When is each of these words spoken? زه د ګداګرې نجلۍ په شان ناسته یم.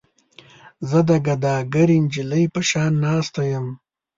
زه 0.89 0.99
د 1.09 1.11
ګداګرې 1.27 1.97
نجلۍ 2.03 2.45
په 2.53 2.61
شان 2.69 2.91
ناسته 3.05 3.41
یم. 3.51 3.67